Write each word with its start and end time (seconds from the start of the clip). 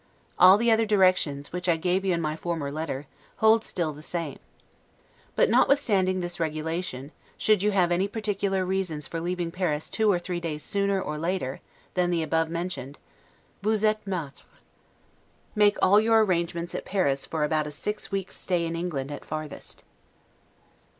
All 0.39 0.57
the 0.57 0.71
other 0.71 0.87
directions, 0.87 1.53
which 1.53 1.69
I 1.69 1.77
gave 1.77 2.03
you 2.03 2.11
in 2.11 2.21
my 2.21 2.35
former 2.35 2.71
letter, 2.71 3.05
hold 3.35 3.63
still 3.63 3.93
the 3.93 4.01
same. 4.01 4.39
But, 5.35 5.47
notwithstanding 5.47 6.21
this 6.21 6.39
regulation, 6.39 7.11
should 7.37 7.61
you 7.61 7.69
have 7.69 7.91
any 7.91 8.07
particular 8.07 8.65
reasons 8.65 9.05
for 9.07 9.21
leaving 9.21 9.51
Paris 9.51 9.91
two 9.91 10.11
or 10.11 10.17
three 10.17 10.39
days 10.39 10.63
sooner 10.63 10.99
or 10.99 11.19
later, 11.19 11.61
than 11.93 12.09
the 12.09 12.23
above 12.23 12.49
mentioned, 12.49 12.97
'vous 13.61 13.83
etes 13.83 14.07
maitre'. 14.07 14.47
Make 15.53 15.77
all 15.83 15.99
your 16.01 16.23
arrangements 16.25 16.73
at 16.73 16.83
Paris 16.83 17.27
for 17.27 17.43
about 17.43 17.67
a 17.67 17.71
six 17.71 18.11
weeks 18.11 18.35
stay 18.35 18.65
in 18.65 18.75
England 18.75 19.11
at 19.11 19.23
farthest. 19.23 19.83